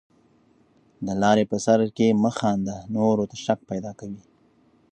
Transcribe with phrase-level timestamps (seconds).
[1.05, 4.23] د لاري په سر کښي مه خانده، نورو ته شک پیدا کوې.